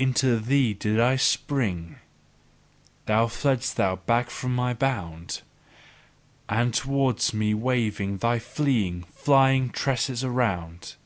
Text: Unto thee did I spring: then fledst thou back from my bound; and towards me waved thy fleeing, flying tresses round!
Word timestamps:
Unto 0.00 0.40
thee 0.40 0.74
did 0.74 0.98
I 0.98 1.14
spring: 1.14 2.00
then 3.06 3.24
fledst 3.28 3.76
thou 3.76 3.94
back 3.94 4.28
from 4.28 4.52
my 4.52 4.74
bound; 4.74 5.42
and 6.48 6.74
towards 6.74 7.32
me 7.32 7.54
waved 7.54 8.18
thy 8.20 8.40
fleeing, 8.40 9.04
flying 9.14 9.70
tresses 9.70 10.26
round! 10.26 10.96